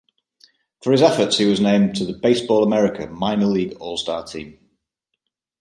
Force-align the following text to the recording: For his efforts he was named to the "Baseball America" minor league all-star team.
For 0.81 0.91
his 0.93 1.03
efforts 1.03 1.37
he 1.37 1.45
was 1.45 1.61
named 1.61 1.95
to 1.97 2.05
the 2.05 2.13
"Baseball 2.13 2.63
America" 2.63 3.05
minor 3.05 3.45
league 3.45 3.77
all-star 3.79 4.25
team. 4.25 4.57